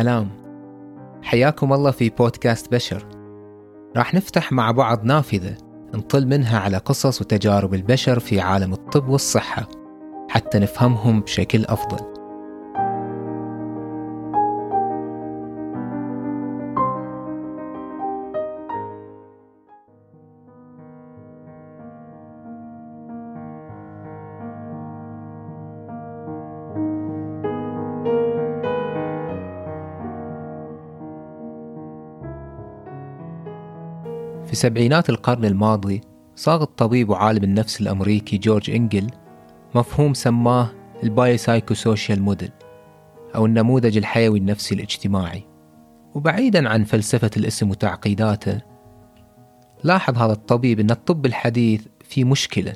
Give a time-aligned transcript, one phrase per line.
[0.00, 0.28] سلام
[1.22, 3.06] حياكم الله في بودكاست بشر.
[3.96, 5.56] راح نفتح مع بعض نافذة
[5.94, 9.68] نطل منها على قصص وتجارب البشر في عالم الطب والصحة
[10.28, 12.19] حتى نفهمهم بشكل أفضل.
[34.60, 36.00] سبعينات القرن الماضي
[36.36, 39.06] صاغ الطبيب وعالم النفس الأمريكي جورج إنجل
[39.74, 40.70] مفهوم سماه
[41.02, 42.50] ال biopsychosocial model
[43.34, 45.44] أو النموذج الحيوي النفسي الاجتماعي.
[46.14, 48.60] وبعيدا عن فلسفة الاسم وتعقيداته
[49.84, 52.72] لاحظ هذا الطبيب أن الطب الحديث في مشكلة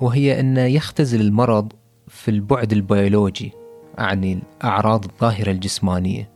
[0.00, 1.72] وهي أنه يختزل المرض
[2.08, 3.52] في البعد البيولوجي
[3.98, 6.30] أعني الأعراض الظاهرة الجسمانية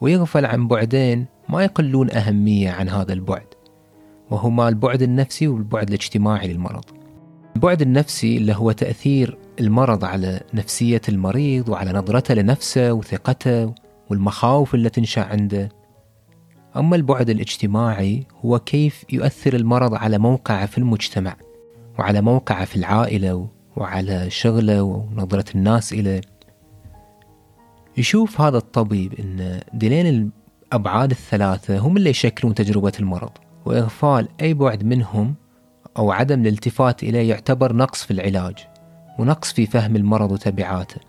[0.00, 3.55] ويغفل عن بعدين ما يقلون أهمية عن هذا البعد.
[4.30, 6.84] وهما البعد النفسي والبعد الاجتماعي للمرض.
[7.56, 13.74] البعد النفسي اللي هو تأثير المرض على نفسية المريض وعلى نظرته لنفسه وثقته
[14.10, 15.68] والمخاوف اللي تنشأ عنده.
[16.76, 21.36] أما البعد الاجتماعي هو كيف يؤثر المرض على موقعه في المجتمع
[21.98, 26.20] وعلى موقعه في العائلة وعلى شغله ونظرة الناس إليه.
[27.96, 30.32] يشوف هذا الطبيب أن دلين
[30.72, 33.30] الأبعاد الثلاثة هم اللي يشكلون تجربة المرض.
[33.66, 35.34] وإغفال أي بعد منهم
[35.98, 38.66] أو عدم الالتفات إليه يعتبر نقص في العلاج
[39.18, 41.00] ونقص في فهم المرض وتبعاته.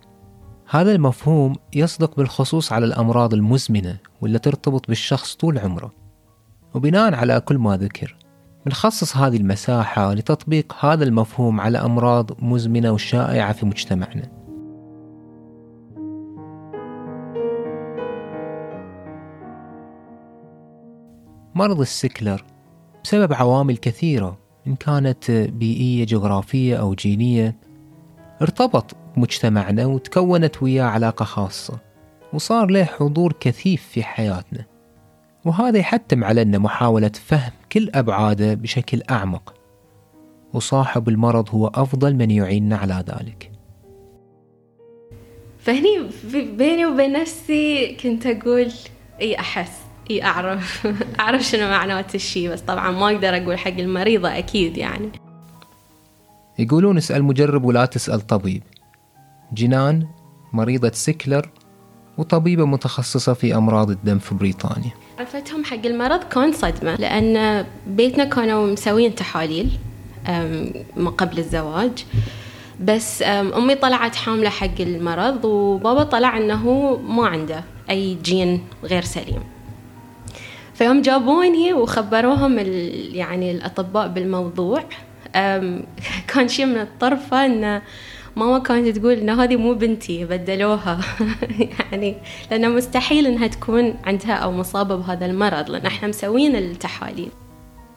[0.69, 5.93] هذا المفهوم يصدق بالخصوص على الأمراض المزمنة واللي ترتبط بالشخص طول عمره.
[6.73, 8.15] وبناء على كل ما ذكر
[8.65, 14.36] بنخصص هذه المساحة لتطبيق هذا المفهوم على أمراض مزمنة وشائعة في مجتمعنا.
[21.57, 22.43] مرض السكلر
[23.03, 24.37] بسبب عوامل كثيرة
[24.67, 27.55] إن كانت بيئية جغرافية أو جينية
[28.41, 31.79] ارتبط بمجتمعنا وتكونت وياه علاقة خاصة
[32.33, 34.65] وصار له حضور كثيف في حياتنا.
[35.45, 39.53] وهذا يحتم علينا محاولة فهم كل أبعاده بشكل أعمق
[40.53, 43.51] وصاحب المرض هو أفضل من يعيننا على ذلك.
[45.59, 48.71] فهني بيني وبين نفسي كنت أقول
[49.21, 49.86] إي أحس.
[50.09, 50.87] إي أعرف.
[51.19, 55.11] أعرف شنو معنات الشيء بس طبعا ما أقدر أقول حق المريضة أكيد يعني.
[56.59, 58.63] يقولون اسأل مجرب ولا تسأل طبيب.
[59.53, 60.07] جنان
[60.53, 61.49] مريضة سكلر
[62.17, 64.91] وطبيبة متخصصة في أمراض الدم في بريطانيا.
[65.19, 69.71] عرفتهم حق المرض كان صدمة لأن بيتنا كانوا مسوين تحاليل
[70.97, 72.05] ما قبل الزواج.
[72.81, 73.21] بس
[73.57, 79.43] أمي طلعت حاملة حق المرض وبابا طلع أنه ما عنده أي جين غير سليم.
[80.77, 82.57] فيوم جابوني وخبروهم
[83.13, 84.83] يعني الأطباء بالموضوع.
[86.33, 87.81] كان شيء من الطرفة إن
[88.35, 90.99] ماما كانت تقول إن هذه مو بنتي بدلوها.
[91.91, 92.17] يعني
[92.51, 97.31] لأنه مستحيل إنها تكون عندها أو مصابة بهذا المرض لأن إحنا مسوين التحاليل.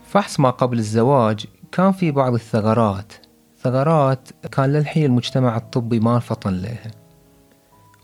[0.04, 3.12] فحص ما قبل الزواج كان في بعض الثغرات.
[3.58, 6.90] ثغرات كان للحين المجتمع الطبي ما فطن لها.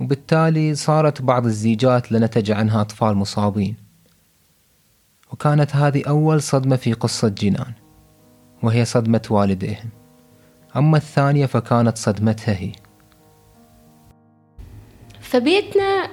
[0.00, 3.85] وبالتالي صارت بعض الزيجات لنتج عنها أطفال مصابين.
[5.32, 7.72] وكانت هذه أول صدمة في قصة جنان
[8.62, 9.90] وهي صدمة والديهم.
[10.76, 12.72] أما الثانية فكانت صدمتها هي.
[15.20, 16.08] فبيتنا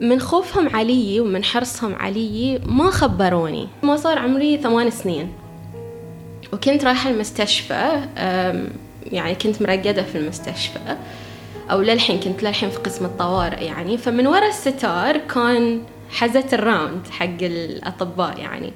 [0.00, 3.68] من خوفهم علي ومن حرصهم علي ما خبروني.
[3.82, 5.32] ما صار عمري ثمان سنين.
[6.52, 8.06] وكنت رايحة المستشفى
[9.06, 10.96] يعني كنت مرقدة في المستشفى.
[11.70, 13.98] أو للحين كنت للحين في قسم الطوارئ يعني.
[13.98, 18.72] فمن وراء الستار كان حزت ال round حق الأطباء يعني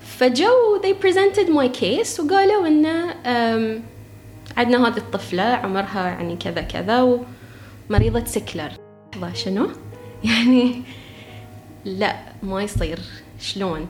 [0.00, 3.14] فجو they presented my case وقالوا إنه
[4.56, 7.20] عندنا هذه الطفلة عمرها يعني كذا كذا
[7.90, 8.72] ومريضة sickler
[9.12, 9.68] لحظة شنو؟
[10.24, 10.82] يعني
[11.84, 12.98] لا ما يصير
[13.40, 13.86] شلون؟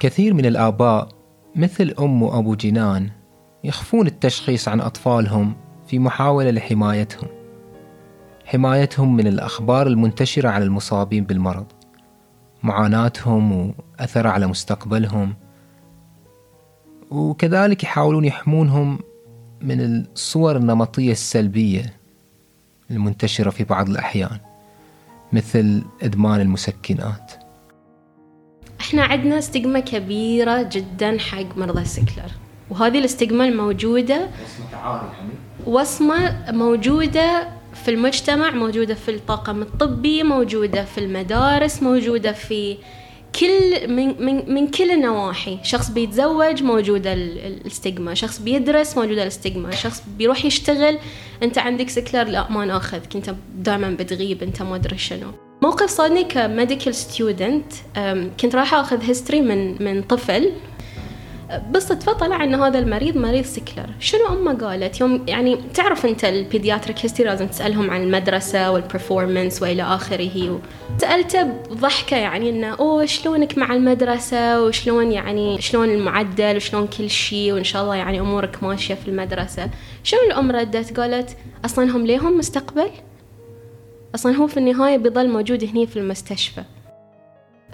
[0.00, 1.08] كثير من الآباء
[1.56, 3.10] مثل أم وأبو جنان
[3.64, 7.37] يخفون التشخيص عن أطفالهم في محاولة لحمايتهم
[8.48, 11.66] حمايتهم من الأخبار المنتشرة عن المصابين بالمرض.
[12.62, 13.52] معاناتهم
[13.98, 15.34] وأثرها على مستقبلهم.
[17.10, 18.98] وكذلك يحاولون يحمونهم
[19.62, 21.94] من الصور النمطية السلبية
[22.90, 24.38] المنتشرة في بعض الأحيان
[25.32, 27.32] مثل إدمان المسكنات.
[28.80, 32.30] إحنا عندنا استجمة كبيرة جدا حق مرضى السكلر
[32.70, 35.08] وهذه الاستجمة الموجودة وصمة تعارض
[35.66, 42.76] وصمة موجودة في المجتمع موجودة في الطاقم الطبي موجودة في المدارس موجودة في
[43.40, 50.02] كل من, من, من كل النواحي شخص بيتزوج موجودة الاستجما شخص بيدرس موجودة الاستجما شخص
[50.18, 50.98] بيروح يشتغل
[51.42, 53.16] انت عندك sickler لا ما ناخذك.
[53.16, 55.30] انت دائما بتغيب انت ما أدري شنو.
[55.62, 57.72] موقف صادني ك medical student
[58.40, 60.52] كنت رايحة أخذ history من من طفل.
[61.56, 66.32] بالصدفة طلع ان هذا المريض مريض sickle شنو أمه قالت؟ يوم يعني تعرف أنت ال
[66.32, 70.60] pediatric history لازم تسألهم عن المدرسة وال performance وإلى آخره
[70.98, 77.52] سالته بضحكة يعني إنه أوه شلونك مع المدرسة؟ وشلون يعني شلون المعدل؟ وشلون كل شيء؟
[77.52, 79.70] وإن شاء الله يعني أمورك ماشية في المدرسة.
[80.02, 82.90] شنو الأم ردت؟ قالت أصلا هم ليهم مستقبل؟
[84.14, 86.62] أصلا هو في النهاية بيظل موجود هني في المستشفى.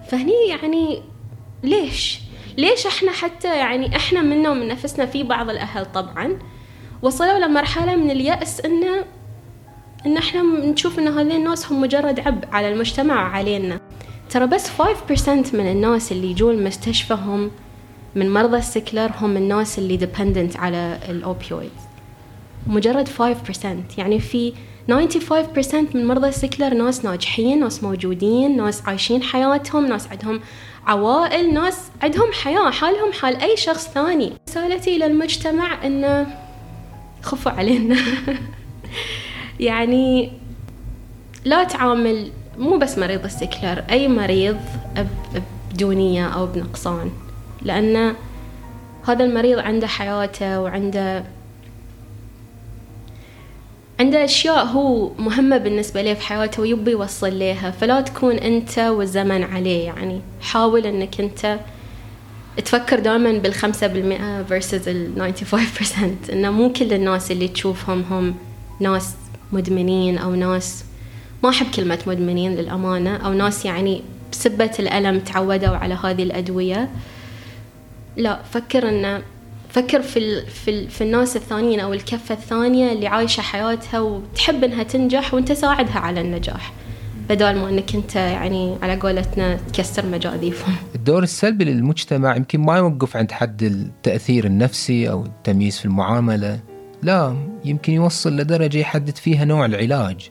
[0.09, 1.03] فهني يعني
[1.63, 2.21] ليش؟
[2.59, 6.39] ليش إحنا حتى يعني إحنا منا ومن نفسنا في بعض الأهل طبعا
[7.03, 9.05] وصلوا لمرحلة من اليأس انه
[10.07, 13.81] إن إحنا نشوف إن هذين الناس هم مجرد عبء على المجتمع وعلينا.
[14.31, 17.51] ترى بس 5% من الناس اللي يجون المستشفى هم
[18.15, 21.71] من مرضى ال sickler هم الناس اللي dependent على ال opioid
[22.67, 23.19] مجرد 5%
[23.99, 24.53] يعني في
[24.91, 24.93] 95%
[25.95, 30.41] من مرضى ال sickler ناس ناجحين ناس موجودين ناس عايشين حياتهم ناس عندهم
[30.87, 34.33] عوائل ناس عندهم حياة حالهم حال أي شخص ثاني.
[34.49, 36.27] رسالتي إلى المجتمع إنه
[37.23, 37.97] خفوا علينا.
[39.61, 40.33] يعني
[41.45, 44.57] لا تعامل مو بس مريض ال sickler أي مريض
[45.73, 47.11] بدونية أو بنقصان.
[47.63, 48.15] لأن
[49.07, 51.25] هذا المريض عنده حياته وعنده
[54.01, 59.43] عنده أشياء هو مهمة بالنسبة له في حياته ويبي يوصل لها فلا تكون أنت والزمن
[59.43, 60.21] عليه يعني.
[60.41, 61.59] حاول أنك أنت
[62.65, 65.35] تفكر دائما بالخمسة بالمئة versus ال
[66.29, 68.35] 95% إنه مو كل الناس اللي تشوفهم هم
[68.81, 69.15] ناس
[69.53, 70.85] مدمنين أو ناس
[71.43, 74.03] ما أحب كلمة مدمنين للأمانة أو ناس يعني
[74.33, 76.91] بسبة الألم تعودوا على هذه الأدوية.
[78.17, 79.23] لا فكر إنه
[79.75, 84.65] فكر في ال في, ال في الناس الثانيين أو الكفة الثانية اللي عايشة حياتها وتحب
[84.65, 86.73] إنها تنجح وأنت ساعدها على النجاح
[87.29, 90.75] بدال ما إنك أنت يعني على قولتنا تكسر مجاذيفهم.
[90.95, 96.61] الدور السلبي للمجتمع يمكن ما يوقف عند حد التأثير النفسي أو التمييز في المعاملة،
[97.03, 100.31] لا يمكن يوصل لدرجة يحدد فيها نوع العلاج.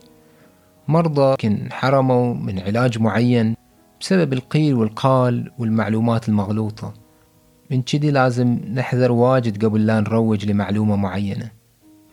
[0.88, 3.56] مرضى يمكن حرموا من علاج معين
[4.02, 7.03] بسبب القيل والقال والمعلومات المغلوطة.
[7.74, 11.50] من كذي لازم نحذر واجد قبل لا نروج لمعلومة معينة.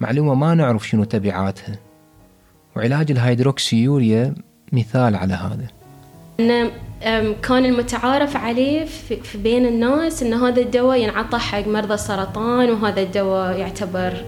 [0.01, 1.79] معلومة ما نعرف شنو تبعاتها.
[2.77, 4.35] وعلاج الهيدروكسيوريا
[4.73, 5.67] مثال على هذا.
[6.41, 6.71] أن
[7.43, 13.59] كان المتعارف عليه في بين الناس أن هذا الدواء ينعطى حق مرضى السرطان وهذا الدواء
[13.59, 14.25] يعتبر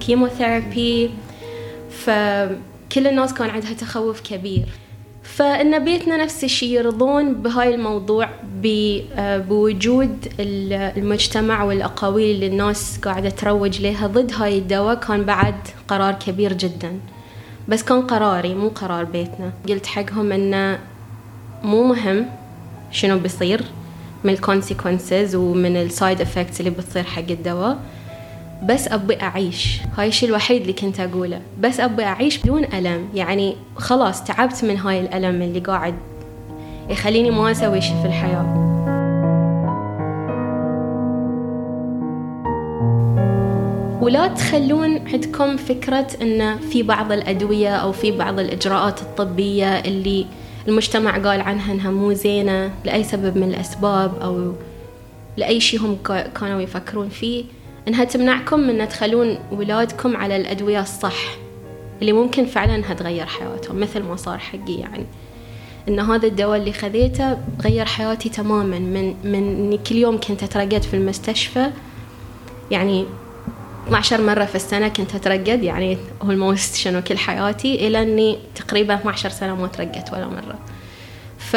[0.00, 1.10] chemotherapy
[1.90, 4.66] فكل الناس كان عندها تخوف كبير.
[5.34, 8.28] فإن بيتنا نفس الشيء يرضون بهاي الموضوع
[8.64, 15.54] آه، بوجود المجتمع والأقاويل اللي الناس قاعدة تروج لها ضد هاي الدواء كان بعد
[15.88, 17.00] قرار كبير جدا.
[17.68, 19.52] بس كان قراري مو قرار بيتنا.
[19.68, 20.78] قلت حقهم إنه
[21.62, 22.26] مو مهم
[22.90, 23.62] شنو بيصير
[24.24, 27.78] من ال consequences ومن ال side effects اللي بتصير حق الدواء.
[28.62, 29.80] بس أبي أعيش.
[29.96, 31.40] هاي الشيء الوحيد اللي كنت أقوله.
[31.60, 33.08] بس أبي أعيش بدون ألم.
[33.14, 35.94] يعني خلاص تعبت من هاي الألم اللي قاعد
[36.90, 38.66] يخليني ما أسوي شيء في الحياة.
[44.00, 50.26] ولا تخلون عندكم فكرة أن في بعض الأدوية أو في بعض الإجراءات الطبية اللي
[50.68, 54.52] المجتمع قال عنها أنها مو زينة لأي سبب من الأسباب أو
[55.36, 55.96] لأي شيء هم
[56.40, 57.44] كانوا يفكرون فيه.
[57.88, 61.36] إنها تمنعكم من تخلون ولادكم على الأدوية الصح
[62.00, 65.06] اللي ممكن فعلا إنها تغير حياتهم مثل ما صار حقي يعني.
[65.88, 68.78] إن هذا الدواء اللي خذيته غير حياتي تماما.
[68.78, 71.70] من من إني كل يوم كنت أترقد في المستشفى
[72.70, 73.06] يعني
[73.86, 79.30] 12 مرة في السنة كنت أترقد يعني الموست شنو كل حياتي إلى أني تقريبا 12
[79.30, 80.58] سنة ما ترقدت ولا مرة.
[81.38, 81.56] ف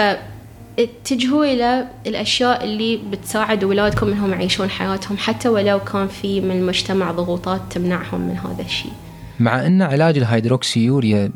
[0.79, 7.11] اتجهوا إلى الأشياء اللي بتساعد أولادكم إنهم يعيشون حياتهم حتى ولو كان في من المجتمع
[7.11, 8.91] ضغوطات تمنعهم من هذا الشيء.
[9.39, 11.31] مع أن علاج الهيدروكسيوريا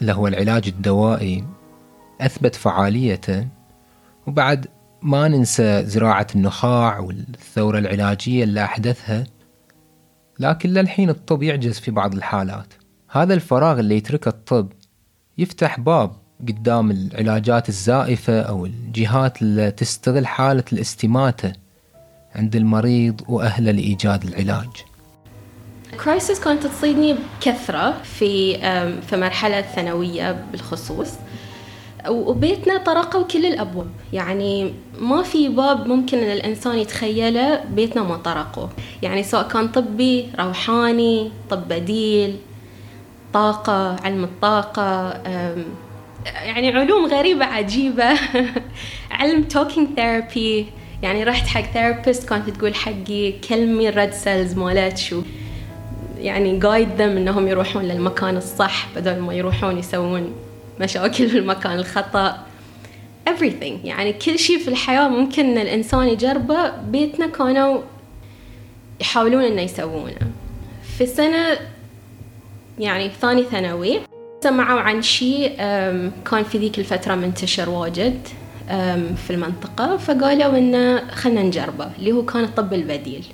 [0.00, 1.44] اللي هو العلاج الدوائي
[2.20, 3.48] أثبت فعاليته
[4.26, 4.66] وبعد
[5.02, 9.24] ما ننسى زراعة النخاع والثورة العلاجية اللي أحدثها
[10.38, 12.74] لكن للحين الطب يعجز في بعض الحالات.
[13.10, 14.72] هذا الفراغ اللي يتركه الطب
[15.38, 21.52] يفتح باب قدام العلاجات الزائفة أو الجهات اللي تستغل حالة الاستماتة
[22.34, 24.68] عند المريض وأهله لإيجاد العلاج.
[26.04, 28.58] كرايسيس كانت تصيدني بكثرة في
[29.00, 31.10] في مرحلة ثانوية بالخصوص.
[32.08, 33.90] وبيتنا طرقوا كل الأبواب.
[34.12, 38.70] يعني ما في باب ممكن أن الإنسان يتخيله بيتنا ما طرقه
[39.02, 42.36] يعني سواء كان طبي روحاني طب بديل
[43.32, 45.08] طاقة علم الطاقة
[46.26, 48.18] يعني علوم غريبة عجيبة.
[49.10, 50.66] علم توكينج ثيرابي
[51.02, 55.22] يعني رحت حق ثيرابيست كانت تقول حقي كلمي الريد سيلز مالت شو
[56.18, 60.32] يعني جايد ذم إنهم يروحون للمكان الصح بدل ما يروحون يسوون
[60.80, 62.46] مشاكل في المكان الخطأ.
[63.28, 63.84] Everything.
[63.84, 66.70] يعني كل شيء في الحياة ممكن إن الإنسان يجربه.
[66.70, 67.80] بيتنا كانوا
[69.00, 70.32] يحاولون إنه يسوونه.
[70.98, 71.58] في سنة
[72.78, 74.00] يعني ثاني ثانوي
[74.42, 75.56] سمعوا عن شيء
[76.30, 78.18] كان في ذيك الفترة منتشر واجد
[79.16, 83.24] في المنطقة فقالوا إنه خلنا نجربه اللي هو كان الطب البديل.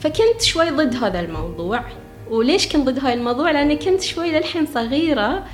[0.00, 1.84] فكنت شوي ضد هذا الموضوع.
[2.30, 5.44] وليش كنت ضد هاي الموضوع؟ لأني كنت شوي للحين صغيرة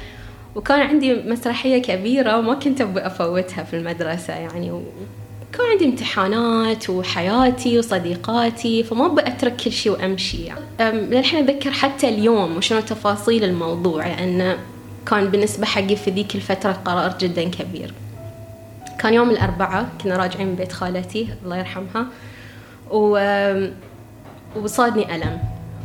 [0.55, 4.83] وكان عندي مسرحية كبيرة وما كنت أبغى أفوتها في المدرسة يعني
[5.57, 10.49] كان عندي امتحانات وحياتي وصديقاتي فما أبغى أترك كل شيء وأمشي
[10.81, 14.59] للحين أتذكر حتى اليوم وشنو تفاصيل الموضوع لأنه
[15.07, 17.95] كان بالنسبة حقي في ذيك الفترة قرار جدا كبير.
[18.99, 22.07] كان يوم الأربعاء كنا راجعين من بيت خالتي الله يرحمها
[22.91, 23.19] و...
[24.57, 25.39] وصادني ألم.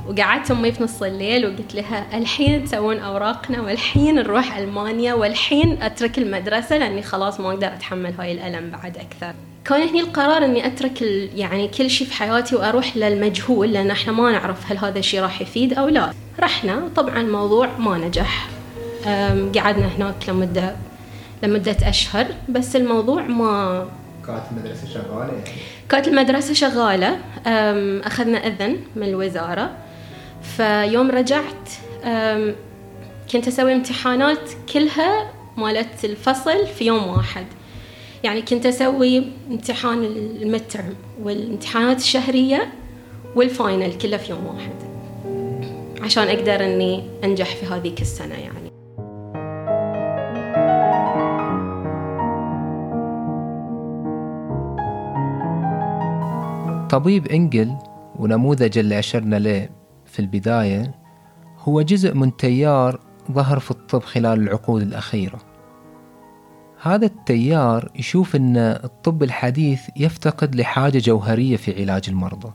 [0.08, 6.18] وقعدت أمي في نص الليل وقلت لها الحين تسوون أوراقنا والحين نروح ألمانيا والحين أترك
[6.18, 9.34] المدرسة لأني خلاص ما أقدر أتحمل هاي الألم بعد أكثر.
[9.66, 11.02] كان هني القرار إني أترك
[11.36, 15.42] يعني كل شيء في حياتي وأروح للمجهول لأن إحنا ما نعرف هل هذا الشيء راح
[15.42, 16.14] يفيد أو لا.
[16.40, 18.48] رحنا طبعا الموضوع ما نجح.
[19.56, 20.76] قعدنا هناك لمدة
[21.44, 23.86] لمدة أشهر بس الموضوع ما
[24.28, 27.18] كانت المدرسة شغالة يعني؟ كانت المدرسة شغالة.
[28.08, 29.72] أخذنا إذن من الوزارة.
[30.58, 31.70] فيوم رجعت
[33.32, 37.46] كنت أسوي امتحانات كلها مالت الفصل في يوم واحد.
[38.24, 40.04] يعني كنت أسوي امتحان
[40.42, 42.74] المترم والامتحانات الشهرية
[43.36, 44.76] والفاينل كله في يوم واحد.
[46.02, 48.72] عشان أقدر أني أنجح في هذيك السنة يعني.
[56.90, 57.76] طبيب إنجل
[58.16, 59.70] ونموذج اللي أشرنا له
[60.06, 60.96] في البداية
[61.60, 63.00] هو جزء من تيار
[63.32, 65.51] ظهر في الطب خلال العقود الأخيرة.
[66.84, 72.52] هذا التيار يشوف أن الطب الحديث يفتقد لحاجة جوهرية في علاج المرضى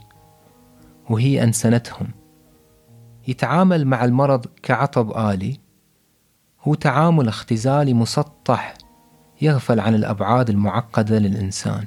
[1.10, 2.06] وهي أنسنتهم.
[3.28, 5.60] يتعامل مع المرض كعطب آلي
[6.62, 8.74] هو تعامل اختزالي مسطح
[9.42, 11.86] يغفل عن الأبعاد المعقدة للإنسان.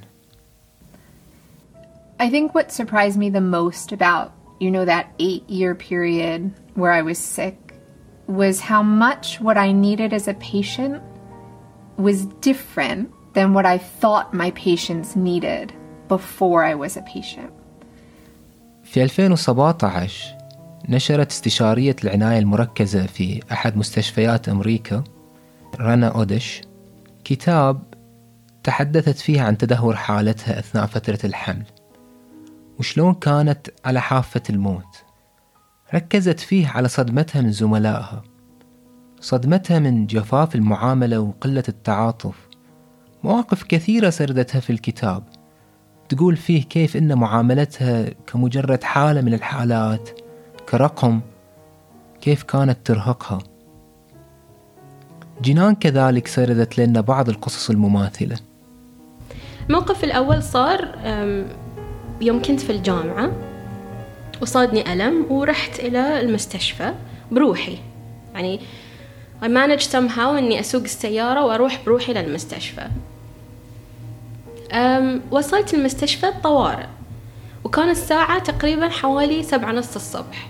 [2.19, 6.91] I think what surprised me the most about, you know, that eight year period where
[6.91, 7.57] I was sick
[8.27, 11.01] was how much what I needed as a patient
[11.99, 15.67] was different than what I thought my patients needed
[16.07, 17.51] before I was a patient.
[18.83, 20.37] في 2017
[20.89, 25.03] نشرت استشارية العناية المركزة في أحد مستشفيات أمريكا
[25.79, 26.61] رنا أودش
[27.23, 27.83] كتاب
[28.63, 31.65] تحدثت فيه عن تدهور حالتها أثناء فترة الحمل
[32.79, 35.03] وشلون كانت على حافة الموت
[35.93, 38.23] ركزت فيه على صدمتها من زملائها
[39.21, 42.35] صدمتها من جفاف المعاملة وقلة التعاطف.
[43.23, 45.23] مواقف كثيرة سردتها في الكتاب.
[46.09, 50.09] تقول فيه كيف إن معاملتها كمجرد حالة من الحالات
[50.69, 51.21] كرقم
[52.21, 53.39] كيف كانت ترهقها.
[55.41, 58.37] جنان كذلك سردت لنا بعض القصص المماثلة.
[59.67, 60.95] الموقف الأول صار
[62.21, 63.31] يوم كنت في الجامعة
[64.41, 66.93] وصادني ألم ورحت إلى المستشفى
[67.31, 67.77] بروحي.
[68.33, 68.59] يعني
[69.41, 72.87] I managed somehow إني أسوق السيارة وأروح بروحي للمستشفى.
[74.71, 76.85] أم وصلت المستشفى الطوارئ
[77.63, 80.49] وكان الساعة تقريبا حوالي سبعة نص الصبح.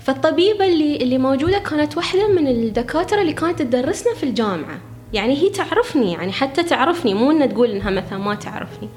[0.00, 4.78] فالطبيبة اللي اللي موجودة كانت واحدة من الدكاترة اللي كانت تدرسنا في الجامعة.
[5.12, 8.88] يعني هي تعرفني يعني حتى تعرفني مو إنها تقول إنها مثلا ما تعرفني.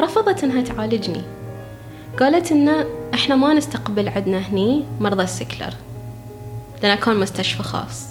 [0.00, 1.22] رفضت إنها تعالجني.
[2.18, 5.74] قالت إن إحنا ما نستقبل عندنا هني مرضى السكلر.
[6.82, 8.06] لأنه كان مستشفى خاص.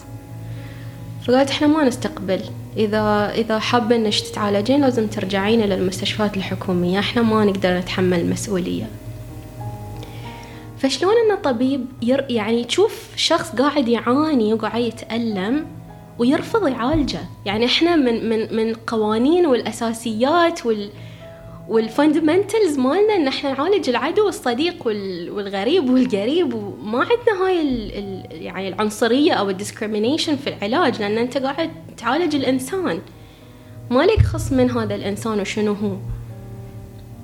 [1.28, 2.42] فقالت إحنا ما نستقبل.
[2.78, 7.00] إذا إذا حابة إنك تتعالجين لازم ترجعين إلى المستشفيات الحكومية.
[7.00, 8.90] إحنا ما نقدر نتحمل المسؤولية.
[10.80, 15.66] فشلون إن طبيب ير يعني تشوف شخص قاعد يعاني وقاعد يتألم
[16.20, 17.20] ويرفض يعالجه.
[17.46, 20.90] يعني إحنا من من من قوانين والأساسيات وال
[21.72, 28.42] وال fundamentals مالنا إن إحنا نعالج العدو والصديق والغريب والقريب وما عندنا هاي ال ال
[28.42, 33.00] يعني العنصرية أو ال discrimination في العلاج لأن أنت قاعد تعالج الإنسان.
[33.90, 35.96] مالك خص من هذا الإنسان وشنو هو؟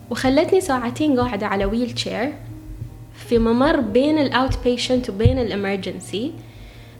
[0.09, 2.33] وخلتني ساعتين قاعدة على wheelchair
[3.27, 6.31] في ممر بين ال outpatient وبين ال emergency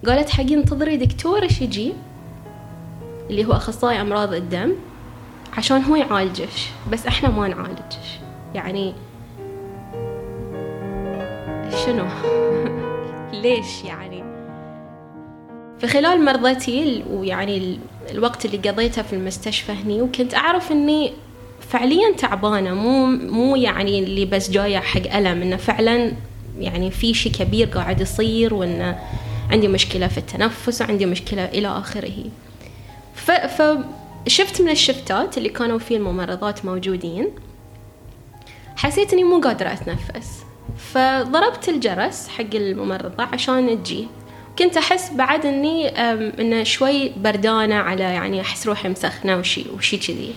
[0.06, 1.94] قالت حقي انتظري دكتور يجي؟
[3.30, 4.74] اللي هو أخصائي أمراض الدم.
[5.58, 8.20] عشان هو يعالجش بس إحنا ما نعالجش
[8.56, 8.94] يعني
[11.86, 12.06] شنو؟
[13.44, 14.24] ليش يعني؟
[15.80, 17.80] في خلال مرضتي ويعني
[18.12, 21.14] الوقت اللي قضيته في المستشفى هني وكنت أعرف إني
[21.70, 22.74] فعليا تعبانة.
[22.74, 26.12] مو مو يعني اللي بس جاية حق ألم إنه فعلا
[26.60, 29.00] يعني في شيء كبير قاعد يصير وإنه
[29.52, 32.24] عندي مشكلة في التنفس وعندي مشكلة إلى آخره.
[33.16, 33.62] ف, ف
[34.28, 37.30] شفت من الشفتات اللي كانوا فيه الممرضات موجودين.
[38.76, 40.44] حسيت إني مو قادرة أتنفس.
[40.94, 44.08] فضربت الجرس حق الممرضة عشان تجي
[44.60, 45.90] كنت أحس بعد إني
[46.42, 50.34] انه شوي بردانة على يعني أحس روحي مسخنة وشي وشي كذي.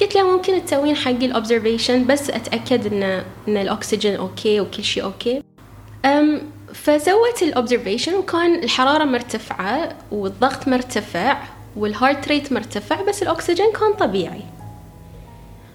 [0.00, 3.02] قلت لها ممكن تسوين حقي ال observation بس أتأكد إن
[3.48, 5.42] إن الأكسجين okay وكل شيء okay.
[6.04, 6.42] أم
[6.74, 11.42] فسوت ال observation وكان الحرارة مرتفعة والضغط مرتفع.
[11.76, 14.42] وال heart rate مرتفع بس الأكسجين كان طبيعي.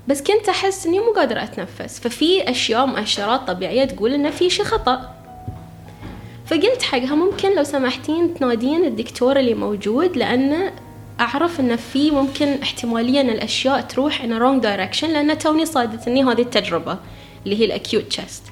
[0.07, 4.63] بس كنت أحس إني مو قادرة أتنفس ففي أشياء مؤشرات طبيعية تقول إنه في شي
[4.63, 5.15] خطأ.
[6.45, 10.73] فقلت حقها ممكن لو سمحتين تنادين الدكتور اللي موجود لأنه
[11.19, 16.41] أعرف إنه في ممكن احتمالية إن الأشياء تروح a wrong direction لأن توني صادتني هذه
[16.41, 16.97] التجربة
[17.45, 18.43] اللي هي ال acute chest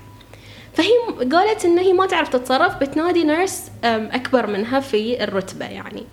[0.74, 0.90] فهي
[1.32, 6.04] قالت إن هي ما تعرف تتصرف بتنادي nurse أكبر منها في الرتبة يعني.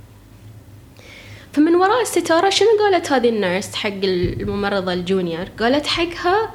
[1.59, 6.51] فمن وراء الستارة شنو قالت هذه ال nurse حق الممرضة ال junior؟ قالت حقها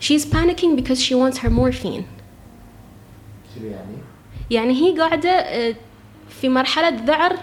[0.00, 2.02] she's panicking because she wants her morphine.
[3.62, 3.96] يعني؟
[4.50, 5.74] يعني هي قاعدة آه،
[6.40, 7.36] في مرحلة ذعر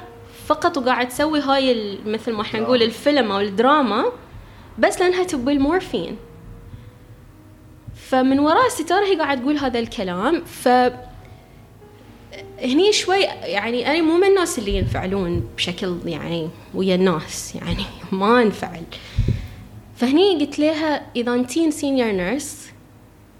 [0.45, 4.05] فقط وقاعد تسوي هاي مثل ما إحنا نقول الفيلم أو الدراما
[4.79, 6.17] بس لأنها تبي المورفين.
[7.95, 10.67] فمن وراء الستارة هي قاعد تقول هذا الكلام ف
[12.63, 18.41] هني شوي يعني أنا مو من الناس اللي ينفعلون بشكل يعني ويا الناس يعني ما
[18.41, 18.83] انفعل
[19.95, 22.67] فهني قلت لها إذا أنتين senior nurse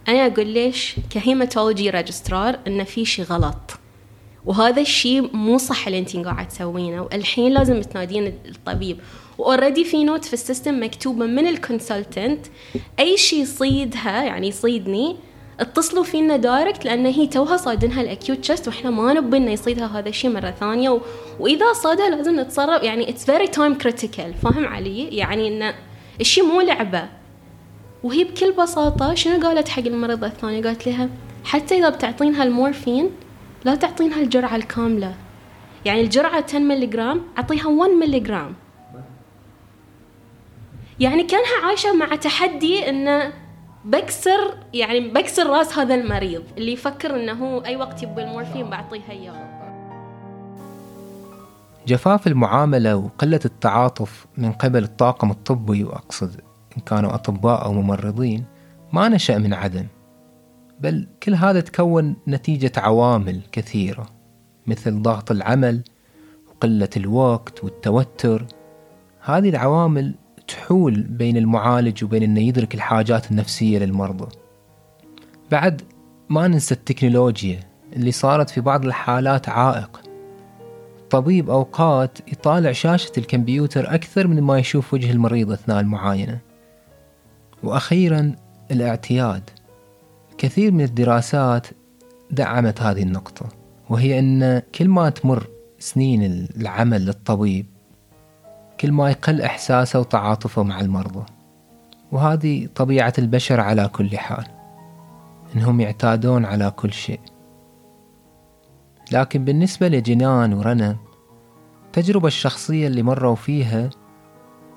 [0.08, 3.80] أنا أقول لش ك hematology registrar إن في شي غلط.
[4.46, 9.00] وهذا الشيء مو صح اللي انتين قاعد تسوينه والحين لازم تنادين الطبيب.
[9.38, 12.46] و already في note في ال system مكتوبة من ال consultant
[13.00, 15.16] أي شيء يصيدها يعني يصيدني
[15.60, 20.00] اتصلوا فينا direct لأن هي توها صادتها ال acute chest وإحنا ما نبي إنه يصيدها
[20.00, 21.02] هذا الشيء مرة ثانية و...
[21.40, 25.76] وإذا صادها لازم نتصرف يعني it's very time critical فاهم علي؟ يعني انه
[26.22, 27.08] الشيء مو لعبة.
[28.04, 31.10] وهي بكل بساطة شنو قالت حق المريضة الثانية؟ قالت لها
[31.44, 33.10] حتى إذا بتعطينها المورفين
[33.66, 35.16] لا تعطينها الجرعة الكاملة.
[35.86, 38.52] يعني الجرعة 10 ملغ أعطيها 1 ملغ
[41.00, 43.34] يعني كأنها عايشة مع تحدي انه
[43.88, 49.10] بكسر يعني بكسر راس هذا المريض اللي يفكر إنه هو أي وقت يبي المورفين بعطيه
[49.10, 49.58] إياه.
[51.88, 56.42] جفاف المعاملة وقلة التعاطف من قبل الطاقم الطبي وأقصد
[56.78, 58.46] إن كانوا أطباء أو ممرضين
[58.94, 59.86] ما نشأ من عدم
[60.80, 64.10] بل كل هذا تكون نتيجة عوامل كثيرة
[64.68, 65.84] مثل ضغط العمل
[66.48, 68.46] وقلة الوقت والتوتر.
[69.20, 70.16] هذه العوامل
[70.48, 74.30] تحول بين المعالج وبين إنه يدرك الحاجات النفسية للمرضى.
[75.52, 75.82] بعد
[76.30, 77.60] ما ننسى التكنولوجيا
[77.94, 80.02] اللي صارت في بعض الحالات عائق.
[81.00, 86.40] الطبيب أوقات يطالع شاشة الكمبيوتر أكثر من ما يشوف وجه المريض أثناء المعاينة.
[87.64, 88.36] وأخيرا
[88.72, 89.50] الاعتياد.
[90.38, 91.68] كثير من الدراسات
[92.32, 93.50] دعمت هذه النقطة
[93.90, 95.48] وهي أن كل ما تمر
[95.80, 97.66] سنين العمل للطبيب
[98.80, 101.26] كل ما يقل إحساسه وتعاطفه مع المرضى.
[102.12, 104.46] وهذه طبيعة البشر على كل حال
[105.56, 107.20] إنهم يعتادون على كل شيء.
[109.12, 110.98] لكن بالنسبة لجنان ورنا
[111.86, 113.90] التجربة الشخصية اللي مروا فيها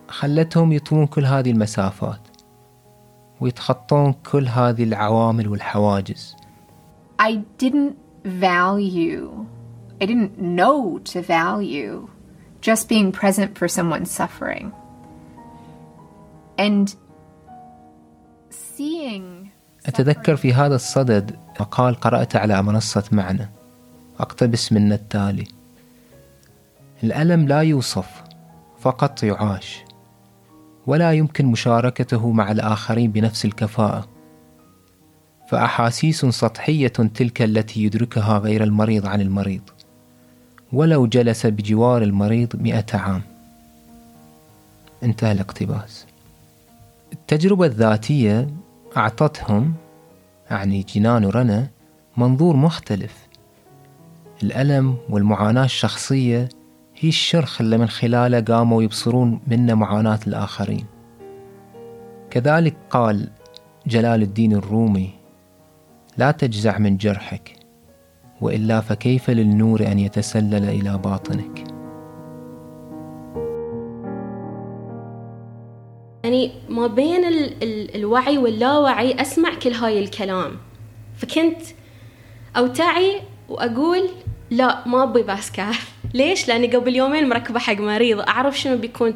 [0.08, 2.20] خلتهم يطوون كل هذه المسافات
[3.40, 6.36] ويتخطون كل هذه العوامل والحواجز.
[7.22, 7.32] I
[7.62, 9.46] didn't value
[10.02, 12.08] I didn't know to value
[12.60, 14.72] just being present for someone's suffering.
[16.58, 16.94] And
[18.50, 19.50] seeing
[19.86, 23.50] أتذكر في هذا الصدد مقال قرأته على منصة معنى
[24.18, 25.48] أقتبس منه التالي.
[27.04, 28.22] الألم لا يوصف
[28.80, 29.84] فقط يعاش
[30.86, 34.08] ولا يمكن مشاركته مع الآخرين بنفس الكفاءة.
[35.48, 39.62] فأحاسيس سطحية تلك التي يدركها غير المريض عن المريض.
[40.72, 43.22] ولو جلس بجوار المريض مئة عام.
[45.02, 46.06] انتهى الاقتباس.
[47.12, 48.48] التجربة الذاتية
[48.96, 49.74] أعطتهم
[50.50, 51.68] يعني جنان ورنا
[52.16, 53.28] منظور مختلف.
[54.42, 56.48] الألم والمعاناة الشخصية
[56.96, 60.84] هي الشرخ اللي من خلاله قاموا يبصرون منا معاناة الآخرين.
[62.30, 63.28] كذلك قال
[63.86, 65.10] جلال الدين الرومي
[66.16, 67.59] لا تجزع من جرحك
[68.40, 71.64] وإلا فكيف للنور أن يتسلل إلى باطنك؟
[76.24, 80.56] يعني ما بين ال ال الوعي واللاوعي أسمع كل هاي الكلام.
[81.16, 81.60] فكنت
[82.56, 84.08] أوتعي وأقول
[84.50, 85.74] لا ما أبي vascath
[86.14, 88.20] ليش؟ لأني قبل يومين مركبة حق مريض.
[88.20, 89.14] أعرف شنو بيكون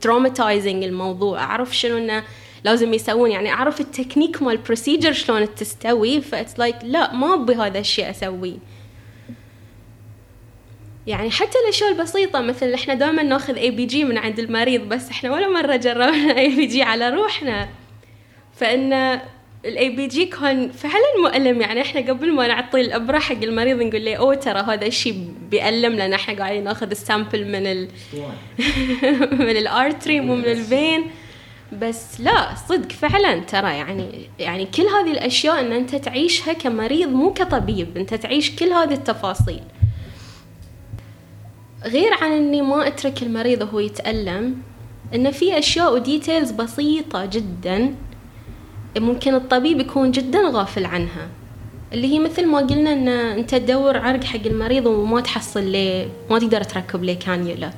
[0.00, 1.38] traumatizing الموضوع.
[1.38, 2.22] أعرف شنو إنه
[2.64, 3.30] لازم يسوون.
[3.30, 8.10] يعني أعرف التكنيك مال ال procedure شلون تستوي that's like لا ما أبي هذا الشيء
[8.10, 8.58] أسويه.
[11.06, 15.48] يعني حتى الاشياء البسيطة مثل إحنا دائما ناخذ ABG من عند المريض بس إحنا ولا
[15.48, 17.68] مرة جربنا ABG على روحنا.
[18.56, 19.20] فإن
[19.64, 21.60] ال ABG كان فعلا مؤلم.
[21.60, 25.92] يعني إحنا قبل ما نعطي الأبرة حق المريض نقول له أوه ترى هذا الشيء بيألم
[25.92, 27.88] لأن إحنا قاعدين ناخذ ال sample من ال
[29.46, 31.10] من ال artery مو من ال vein
[31.72, 37.32] بس لا صدق فعلا ترى يعني يعني كل هذه الأشياء إن أنت تعيشها كمريض مو
[37.32, 39.62] كطبيب أنت تعيش كل هذه التفاصيل.
[41.84, 44.56] غير عن إني ما أترك المريض وهو يتألم
[45.14, 47.94] إن في أشياء و details بسيطة جدا
[48.98, 51.28] ممكن الطبيب يكون جدا غافل عنها.
[51.92, 56.38] اللي هي مثل ما قلنا إن أنت تدور عرق حق المريض وما تحصل ليه ما
[56.38, 57.70] تقدر تركب ليه كانيولا.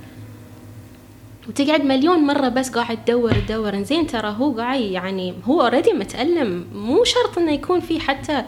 [1.49, 3.83] وتقعد مليون مرة بس قاعد تدور تدور.
[3.83, 6.67] زين ترى هو قاعد يعني هو already متألم.
[6.75, 8.45] مو شرط إنه يكون في حتى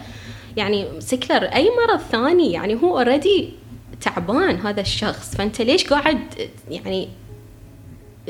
[0.57, 3.51] يعني sickler أي مرض ثاني يعني هو already
[4.01, 5.37] تعبان هذا الشخص.
[5.37, 6.21] فأنت ليش قاعد
[6.71, 7.09] يعني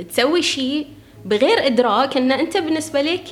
[0.09, 0.87] تسوي شيء
[1.25, 3.25] بغير إدراك إن أنت بالنسبة لك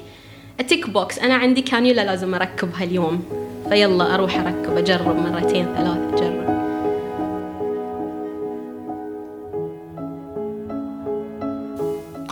[0.69, 3.25] tick box أنا عندي كانيولا لازم أركبها اليوم.
[3.69, 4.77] فيلا أروح أركب.
[4.77, 6.52] أجرب مرتين ثلاث أجرب.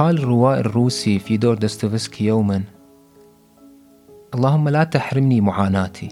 [0.01, 2.63] قال الروائي الروسي في دور دوستويفسكي يوما
[4.35, 6.09] اللهم لا تحرمني معاناتي.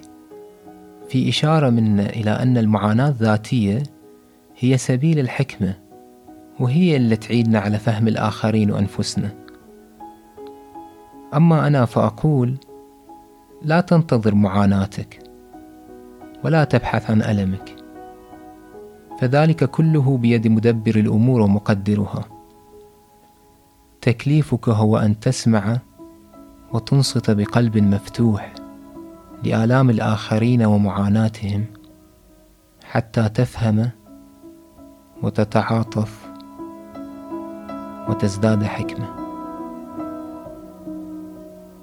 [1.08, 3.82] في إشارة منا إلى أن المعاناة الذاتية
[4.58, 5.74] هي سبيل الحكمة
[6.60, 9.30] وهي اللي تعيدنا على فهم الآخرين وأنفسنا.
[11.34, 12.54] أما أنا فأقول
[13.62, 15.18] لا تنتظر معاناتك
[16.44, 17.76] ولا تبحث عن ألمك.
[19.20, 22.37] فذلك كله بيد مدبر الأمور ومقدرها.
[24.08, 25.78] تكليفك هو أن تسمع
[26.72, 28.54] وتنصت بقلب مفتوح
[29.44, 31.64] لآلام الآخرين ومعاناتهم
[32.84, 33.90] حتى تفهم
[35.22, 36.28] وتتعاطف
[38.08, 39.08] وتزداد حكمة.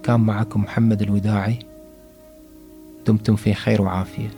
[0.03, 1.59] كان معكم محمد الوداعي.
[3.07, 4.29] دمتم في خير وعافية.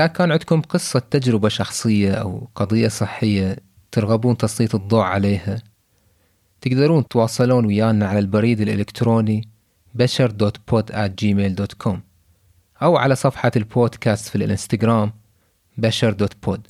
[0.00, 3.56] إذا كان عندكم قصة تجربة شخصية أو قضية صحية
[3.92, 5.62] ترغبون تسليط الضوء عليها
[6.60, 9.48] تقدرون تواصلون ويانا على البريد الإلكتروني
[9.94, 12.02] بشر dot بود جيميل dot com
[12.82, 15.12] أو على صفحة البودكاست في الإنستغرام
[15.78, 16.66] بشر dot بود.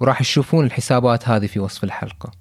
[0.00, 2.32] وراح تشوفون الحسابات هذه في وصف الحلقة.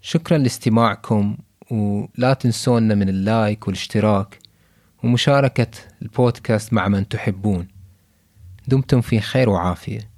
[0.00, 1.36] شكرا لاستماعكم
[1.70, 4.38] ولا تنسونا من ال like والاشتراك
[5.02, 5.70] ومشاركة
[6.02, 7.73] البودكاست مع من تحبون.
[8.68, 10.13] دمتم في خير وعافية.